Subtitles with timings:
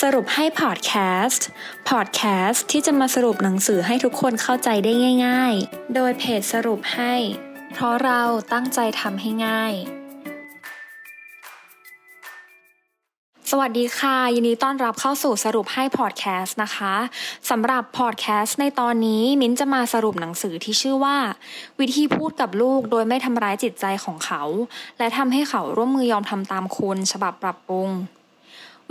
[0.00, 0.92] สรุปให้พอดแค
[1.24, 1.46] สต์
[1.90, 4.92] พอดแคสต์ที่จะมาสรุปหนังสือให้ทุกคนเข้าใจได้
[5.26, 7.14] ง่าย ๆ โดยเพจสรุปให้
[7.72, 8.22] เพราะเรา
[8.52, 9.74] ตั้งใจทำให้ง่าย
[13.50, 16.94] สวัสดีค่ะ ยินดีต้อนรับเข้าสู่สรุปให้พอดแคสต์นะคะ
[17.50, 21.16] สำหรับพอดแคสต์ในตอนนี้มิ้นจะมาสรุปหนังสือที่ชื่อว่า
[21.78, 24.42] วิธีพูดกับลูกโดยไม่ทำร้ายจิตใจของเขา
[24.98, 27.90] และทำให้เขาร่วมมือยอมทำตามคุณ ฉบับปรับปรุง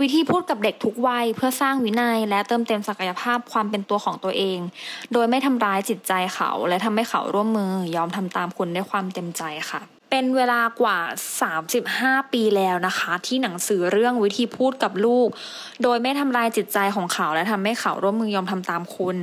[0.02, 4.58] วิธีพูดกับเด็กทุกวัยเพื่อสร้างวินัย และเติมเต็มศักยภาพความเป็นตัวของตัวเอง
[5.12, 10.98] โดยไม่ทำร้ายจิตใจเขา และทำให้เขาร่วมมือยอมทำตามคุณด้วยความเต็มใจค่ะเป็นเวลากว่า
[11.64, 15.28] 35 ปีแล้วนะคะ ที่หนังสือเรื่องวิธีพูดกับลูก
[15.82, 19.16] โดยไม่ทำลายจิตใจของเขา และทำให้เขาร่วมมือยอมทำตามคุณ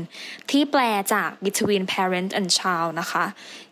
[0.51, 0.81] ที่แปล
[1.13, 3.23] จาก Between Parent and Child นะคะ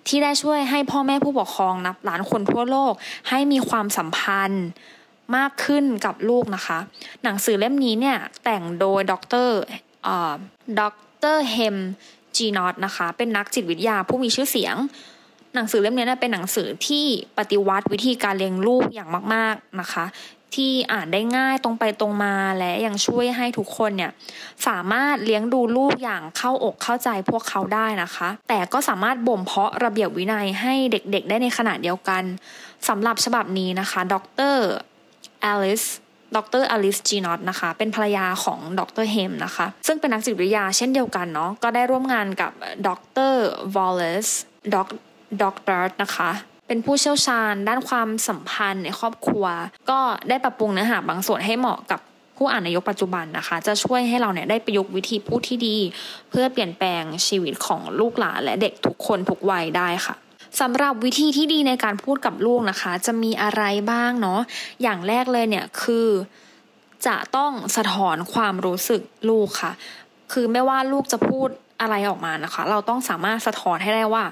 [0.08, 2.94] ที่ได้ช่วยให้พ่อแม่ผู้ปกครองนับล้านคนทั่วโลก
[3.30, 4.66] ให้มีความสัมพันธ์
[5.38, 6.80] มากขึ้นกับลูกนะคะ
[7.24, 9.14] หนังสือเล่มนี้เนี่ยแต่งโดยด
[9.46, 9.50] ร
[10.80, 11.78] ด็อกเตอร์ Haim
[12.38, 14.76] Ginott นะคะ เป็นนักจิตวิทยาผู้มีชื่อเสียง
[15.56, 17.06] หนังสือเล่มนี้เป็นหนังสือที่
[17.38, 20.06] ปฏิวัติวิธีการเลี้ยงลูกอย่างมาก ๆนะคะ
[20.56, 24.12] ที่อ่านได้ง่ายตรงไปตรงมาและยังช่วยให้ทุกคนเนี่ย
[24.68, 32.24] สามารถเลี้ยงดูลูกอย่างเข้าอกเข้าใจพวกเขาได้นะคะ แต่ก็สามารถบ่มเพาะระเบียบวินัยให้เด็กๆ ได้ในขณะเดียวกัน
[32.88, 34.16] สำหรับฉบับนี้นะคะ ด
[34.54, 34.58] ร
[35.46, 35.84] อลิส
[36.36, 42.52] ดร Alice Ginott นะคะ เป็นภรรยาของดร Haim นะคะ ซึ่งเป็นนักจิตวิทยาเช่นเดียวกันเนาะ ก็ได้ร่วมงานกับ
[42.88, 42.90] ด
[43.32, 43.34] ร
[43.76, 44.28] Wallace
[44.74, 45.72] Goddard
[46.04, 46.32] นะคะ
[46.68, 49.46] เป็นผู้เชี่ยวชาญด้านความสัมพันธ์ในครอบครัว
[49.90, 52.00] ก็ได้ปรับปรุงเนื้อหาบางส่วนให้เหมาะกับ
[52.38, 55.78] ผู้อ่านในยุคปัจจุบันนะคะ จะช่วยให้เราเนี่ยได้ประยุกต์วิธีพูดที่ดี
[56.30, 60.16] เพื่อเปลี่ยนแปลงชีวิตของลูกหลานและเด็กทุกคนทุกวัยได้ค่ะ
[60.60, 64.40] สำหรับวิธีที่ดีในการพูดกับลูกนะคะ จะมีอะไรบ้างเนาะ
[64.82, 66.08] อย่างแรกเลยเนี่ยคือ
[67.08, 69.72] จะต้องสะท้อนความรู้สึกลูกค่ะ
[70.32, 71.50] คือไม่ว่าลูกจะพูด
[71.82, 74.24] อะไรออกมานะคะ เราต้องสามารถสะท้อนให้ได้ว่า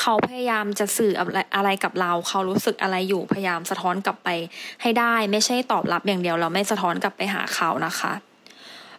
[0.00, 1.12] เขาพยายามจะสื่อ
[1.56, 4.28] อะไรกับเรา เขารู้สึกอะไรอยู่พยายามสะท้อนกลับไป
[4.82, 8.12] ให้ได้ ไม่ใช่ตอบรับอย่างเดียวเราไม่สะท้อนกลับไปหาเขานะคะ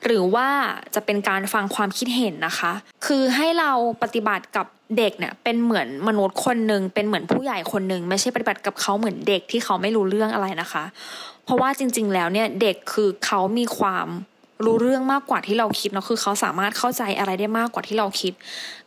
[0.06, 0.48] หรือว่า
[0.96, 2.72] จะเป็นการฟังความคิดเห็นนะคะ
[3.06, 3.72] คือให้เรา
[4.04, 4.66] ปฏิบัติกับ
[4.98, 10.84] เด็กเนี่ยเป็นเหมือนมนุษย์คนหนึ่งเป็นเหมือนผู้ใหญ่คนหนึ่งไม่ใช่ปฏิบัติกับเขาเหมือนเด็กที่เขาไม่รู้เรื่องอะไรนะคะ
[11.46, 14.08] เพราะว่าจริง ๆ แล้วเนี่ยเด็กคือเขามีความ
[14.66, 18.34] รู้เรื่องมากกว่าที่เราคิดเนาะคือเขาสามารถเข้าใจอะไรได้มากกว่าที่เราคิด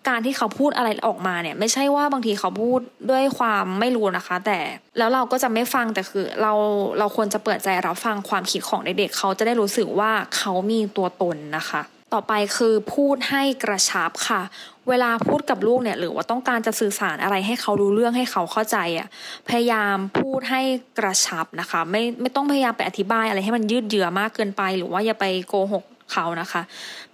[0.09, 2.81] การที่เขาพูดอะไรออกมาเนี่ย ไม่ใช่ว่าบางทีเขาพูด
[3.11, 4.59] ด้วยความไม่รู้นะคะ แต่
[4.99, 6.53] แล้วเราก็จะไม่ฟังแต่คือ เรา
[6.99, 11.83] เราควรจะเปิดใจรับฟังความคิดของเด็กๆเขาจะได้รู้สึกว่าเขามีตัวตนนะคะ
[12.13, 14.43] ต่อไปคือพูดให้กระชับค่ะ
[14.89, 19.09] เวลาพูดกับลูกเนี่ยหรือว่าต้องการจะสื่อสารอะไรให้เขารู้เรื่องให้เขาเข้าใจอะ
[19.49, 20.61] พยายามพูดให้
[20.99, 26.63] กระชับนะคะ ไม่ไม่ต้องพยายามไปอธิบายอะไรให้มันยืดเยื้อมากเกินไป หรือว่าอย่าไปโกหกเขานะคะ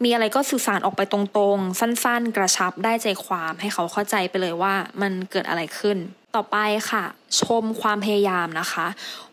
[0.03, 5.99] มีอะไรก็สื่อสารออกไปตรงๆ สั้นๆ กระชับได้ใจความให้เขาเข้าใจไปเลยว่ามันเกิดอะไรขึ้น
[6.34, 6.56] ต่อไป
[6.90, 7.04] ค่ะ
[7.40, 8.86] ชมความพยายามนะคะ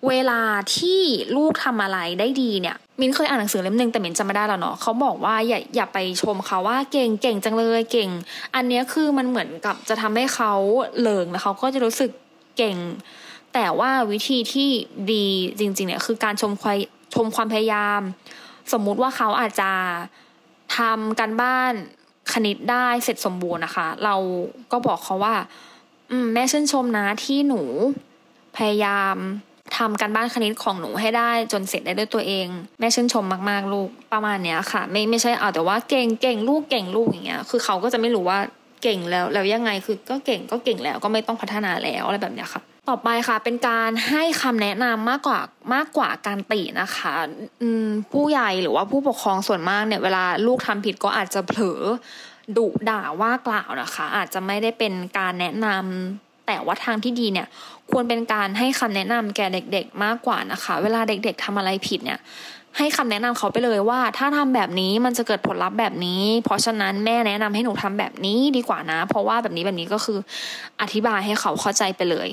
[0.07, 0.41] เวลา
[0.75, 1.01] ที่
[1.35, 8.09] ลูกทำอะไรได้ดีเนี่ยมินเคยอ่านหนังสือเล่มนึงแต่มินจำไม่ได้แล้วเนาะเขาบอกว่าอย่าอย่าไปชมเขาว่าเก่งเก่งจังเลยเก่ง
[8.55, 10.53] อันนี้คือมันเหมือนกับจะทำให้เขา
[11.01, 12.11] เลิงแล้วเขาก็จะรู้สึก
[12.57, 12.77] เก่ง
[13.53, 14.69] แต่ว่าวิธีที่
[15.11, 15.25] ดี
[15.59, 16.77] จริงๆเนี่ยคือการชมความ
[17.15, 18.01] ชมความพยายาม
[18.73, 19.71] สมมุติว่าเขาอาจจะ
[20.77, 21.73] ทำการบ้าน
[22.33, 24.15] คณิตได้เสร็จสมบูรณ์นะคะ เรา
[24.71, 25.35] ก็บอกเขาว่า
[26.33, 27.61] แม่ชื่นชมนะที่หนู
[28.57, 29.15] พยายาม
[29.77, 32.47] ทำการบ้านคณิตของหนูให้ได้จนเสร็จได้ด้วยตัวเอง
[32.79, 38.39] แม่ชื่นชมมากๆลูกประมาณเนี้ยค่ะ ไม่ไม่ใช่เอาแต่ว่าเก่งเก่งลูกเก่งลูกอย่างเงี้ยคือเขาก็จะไม่รู้ว่า
[38.83, 45.39] เก่งแล้วแล้วยังไงคือก็เก่งก็เก่งแล้วก็ไม่ต้องพัฒนาแล้วอะไรแบบเนี้ยค่ะ ต่อไปค่ะ เป็นการให้คำแนะนำมากกว่า
[45.73, 47.13] มากกว่าการตินะคะ
[47.61, 51.81] อืมผู้ใหญ่หรือว่าผู้ปกครองส่วนมากเนี่ยเวลาลูกทำผิดก็อาจจะเผลอ
[52.57, 57.47] ดุด่าว่ากล่าวนะคะ อาจจะไม่ได้เป็นการแนะนำแต่ว่าทางที่ดีเนี่ย
[57.91, 62.19] ควรเป็นการให้คำแนะนำแก่เด็ก ๆ มากกว่านะคะ เวลาเด็ก ๆทำอะไรผิดเนี่ย
[62.77, 70.17] ให้คำแนะนำเขาไปเลยว่า ถ้าทำแบบนี้มันจะเกิดผลลัพธ์แบบนี้ เพราะฉะนั้นแม่แนะนำให้หนูทำแบบนี้ดีกว่านะ เพราะว่าแบบนี้แบบนี้ก็คือ
[70.81, 72.29] อธิบายให้เขาเข้าใจไปเลย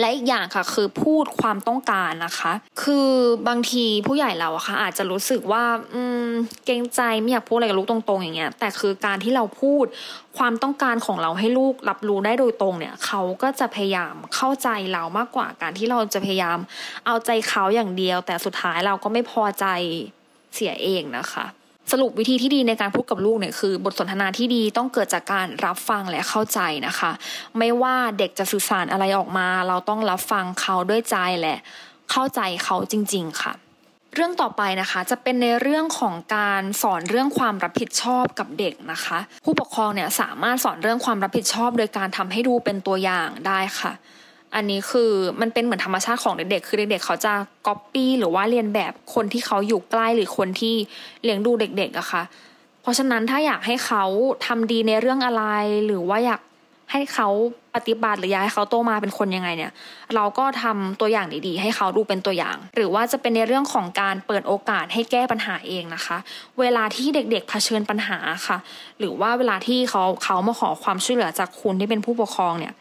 [0.00, 2.52] และอีกอย่างค่ะคือพูดความต้องการนะคะ
[2.82, 3.10] คือ
[3.48, 5.64] บางทีผู้ใหญ่เราอะค่ะ อาจจะรู้สึกว่า
[5.94, 6.28] อืม
[6.64, 9.84] เกรงใจไม่อยากพูดอะไรกับลูกตรงๆ อย่างเงี้ย แต่คือการที่เราพูด
[10.38, 16.58] ความต้องการของเราให้ลูกรับรู้ได้โดยตรงเนี่ย เขาก็จะพยายามเข้าใจเรามากกว่าการที่เราจะพยายาม
[17.06, 19.66] เอาใจเขาอย่างเดียว แต่สุดท้ายเราก็ไม่พอใจ
[20.54, 21.46] เสียเองนะคะ
[21.92, 27.10] สรุปวิธีที่ดีในการพูดกับลูกเนี่ยคือบทสนทนาที่ดีต้องเกิดจากการรับฟังและเข้าใจนะคะ
[27.58, 31.56] ไม่ว่าเด็กจะสื่อสารอะไรออกมา เราต้องรับฟังเขาด้วยใจและ
[32.10, 33.52] เข้าใจเขาจริง ๆ ค่ะ
[34.14, 43.92] เรื่องต่อไปนะคะจะเป็นในเรื่องของการสอนเรื่องความรับผิดชอบกับเด็กนะคะ ผู้ปกครองเนี่ยสามารถสอนเรื่องความรับผิดชอบ โดยการทำให้ดูเป็นตัวอย่างได้ค่ะ
[44.54, 45.10] อันนี้คือ
[45.40, 47.32] มันเป็นเหมือนธรรมชาติของเด็กๆ คือเด็กๆ เขาจะ
[47.66, 50.74] ก๊อปปี้หรือว่าเรียนแบบคนที่เขาอยู่ใกล้หรือคนที่
[51.22, 52.22] เลี้ยงดูเด็กๆอะค่ะ
[52.82, 54.04] เพราะฉะนั้นถ้าอยากให้เขา
[54.46, 55.44] ทำดีในเรื่องอะไร
[55.86, 56.40] หรือว่าอยาก
[56.92, 57.28] ให้เขา
[57.74, 59.72] ปฏิบัติหรืออยากให้เขาโตมาเป็นคนยังไงเนี่ย
[60.14, 66.16] เราก็ทำตัวอย่างดีๆ ให้เขาดูเป็นตัวอย่าง หรือว่าจะเป็นในเรื่องของการเปิดโอกาสให้แก้ปัญหาเองนะคะ
[66.60, 68.58] เวลาที่เด็กๆเผชิญปัญหาค่ะ
[68.98, 72.72] หรือว่าเวลาที่เขาเขามาขอความช่วยเหลือจากคุณที่เป็นผู้ปกครองเนี่ย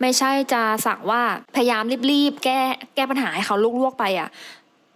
[0.00, 1.22] ไม่ใช่จะสักว่า
[1.56, 2.60] พยายามรีบๆแก้
[2.94, 4.28] แก้ปัญหาให้เขาลวกๆไปอะ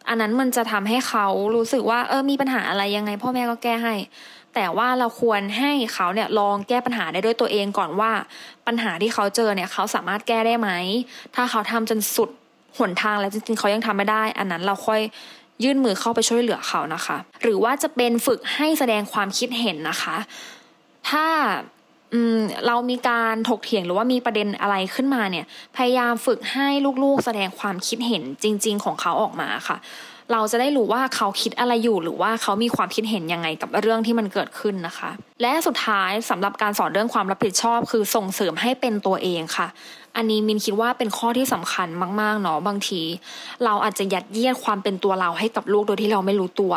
[0.09, 1.27] อันนั้นมันจะทำให้เขา
[1.57, 3.95] รู้สึกว่าเออมีปัญหาอะไรยังไง พ่อแม่ก็แก้ให้
[4.55, 8.13] แต่ว่าเราควรให้เขาเนี่ยลองแก้ปัญหาได้ด้วยตัวเองก่อนว่า
[8.67, 10.71] ปัญหาที่เขาเจอเนี่ยเขาสามารถแก้ได้ไหม
[11.35, 12.31] ถ้าเขาทำจนสุด
[12.79, 15.01] หนทางแล้วจริงๆเขายังทำไม่ได้ อันนั้นเราค่อย
[15.65, 20.17] ยื่นมือเข้าไปช่วยเหลือเขานะคะ หรือว่าจะเป็นฝึกให้แสดงความคิดเห็นนะคะ
[21.09, 21.27] ถ้า
[22.67, 25.47] เรามีการถกเถียงหรือว่ามีประเด็นอะไรขึ้นมาเนี่ย
[25.77, 26.69] พยายามฝึกให้
[27.05, 29.77] ลูกๆ แสดงความคิดเห็นจริง ๆ ของเขาออกมาค่ะ
[30.33, 35.11] เราจะได้รู้ว่าเขาคิดอะไรอยู่หรือว่าเขามีความคิดเห็นยังไงกับเรื่องที่มันเกิดขึ้นนะคะ
[35.43, 39.67] และสุดท้ายสำหรับการสอนเรื่องความรับผิดชอบ คือส่งเสริมให้เป็นตัวเองค่ะ
[40.17, 41.89] อันนี้มินคิดว่าเป็นข้อที่สำคัญ
[42.21, 43.03] มากๆเนาะบางที
[43.65, 46.73] เราอาจจะยัดเยียดความเป็นตัวเราให้กับลูกโดยที่เราไม่รู้ตัว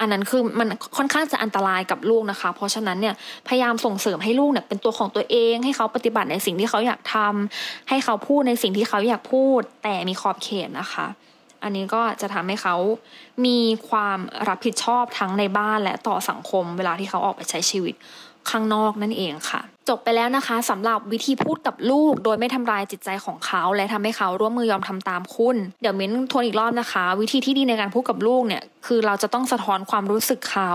[0.00, 3.14] อันนั้นคือมันค่อนข้างจะอันตรายกับลูกนะคะ เพราะฉะนั้นเนี่ย
[3.48, 11.06] พยายามส่งเสริมให้ลูกเนี่ยเป็นตัวของตัวเอง ให้เขาปฏิบัติในสิ่งที่เขาอยากทำให้เขาพูดในสิ่งที่เขาอยากพูด แต่มีขอบเขตนะคะ
[11.62, 12.76] อันนี้ก็จะทำให้เขา
[13.46, 13.58] มี
[13.88, 14.18] ความ
[14.48, 17.94] รับผิดชอบทั้งในบ้านและต่อสังคม เวลาที่เขาออกไปใช้ชีวิต
[18.50, 30.72] ข้างนอกนั่นเองค่ะ จบไปแล้วนะคะสำหรับวิธีพูดกับลูก โดยไม่ทำลายจิตใจของเขา และทำให้เขาร่วมมือยอมทำตามคุณ เดี๋ยวมิ้นทวนอีกรอบนะคะ วิธีที่ดีในการพูดกับลูกเนี่ยคือเราจะต้องสะท้อนความรู้สึกเขา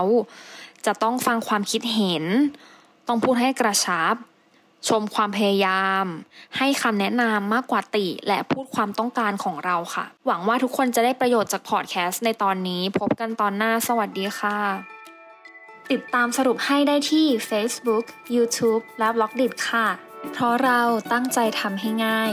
[0.86, 2.24] จะต้องฟังความคิดเห็น
[3.08, 4.14] ต้องพูดให้กระชับ
[4.88, 6.04] ชมความพยายาม
[6.58, 14.58] ให้คำแนะนำมากกว่าติ และพูดความต้องการของเราค่ะ หวังว่าทุกคนจะได้ประโยชน์จากพอดแคสต์ในตอนนี้ พบกันตอนหน้าสวัสดีค่ะ
[15.90, 18.04] ติดตามสรุปให้ได้ที่ Facebook,
[18.36, 19.86] YouTube และ b ล็อกดิค่ะ
[20.32, 20.80] เพราะเรา
[21.12, 22.32] ตั้งใจทำให้ง่าย